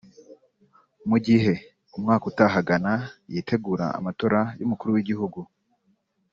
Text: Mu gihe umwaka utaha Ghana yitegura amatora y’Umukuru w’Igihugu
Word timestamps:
Mu 1.09 1.17
gihe 1.25 1.51
umwaka 1.95 2.23
utaha 2.31 2.59
Ghana 2.67 2.93
yitegura 3.31 3.85
amatora 3.99 4.39
y’Umukuru 4.59 4.89
w’Igihugu 4.95 5.39